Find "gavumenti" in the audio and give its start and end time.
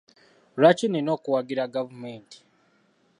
1.73-2.37